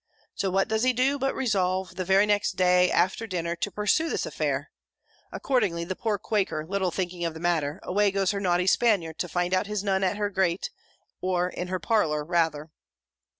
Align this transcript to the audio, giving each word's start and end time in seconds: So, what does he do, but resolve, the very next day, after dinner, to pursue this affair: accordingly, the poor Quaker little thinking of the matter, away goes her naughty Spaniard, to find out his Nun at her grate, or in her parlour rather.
So, 0.33 0.49
what 0.49 0.67
does 0.67 0.81
he 0.81 0.93
do, 0.93 1.19
but 1.19 1.35
resolve, 1.35 1.93
the 1.93 2.03
very 2.03 2.25
next 2.25 2.53
day, 2.53 2.89
after 2.89 3.27
dinner, 3.27 3.55
to 3.57 3.69
pursue 3.69 4.09
this 4.09 4.25
affair: 4.25 4.71
accordingly, 5.31 5.83
the 5.83 5.95
poor 5.95 6.17
Quaker 6.17 6.65
little 6.65 6.89
thinking 6.89 7.23
of 7.23 7.35
the 7.35 7.39
matter, 7.39 7.79
away 7.83 8.09
goes 8.09 8.31
her 8.31 8.39
naughty 8.39 8.65
Spaniard, 8.65 9.19
to 9.19 9.29
find 9.29 9.53
out 9.53 9.67
his 9.67 9.83
Nun 9.83 10.03
at 10.03 10.17
her 10.17 10.31
grate, 10.31 10.71
or 11.21 11.49
in 11.49 11.67
her 11.67 11.77
parlour 11.79 12.23
rather. 12.25 12.71